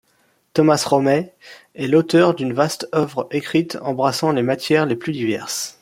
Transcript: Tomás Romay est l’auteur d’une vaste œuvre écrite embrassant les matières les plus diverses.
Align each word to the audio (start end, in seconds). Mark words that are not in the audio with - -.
Tomás 0.55 0.83
Romay 0.83 1.31
est 1.75 1.85
l’auteur 1.85 2.33
d’une 2.33 2.53
vaste 2.53 2.89
œuvre 2.95 3.27
écrite 3.29 3.77
embrassant 3.83 4.31
les 4.31 4.41
matières 4.41 4.87
les 4.87 4.95
plus 4.95 5.11
diverses. 5.11 5.79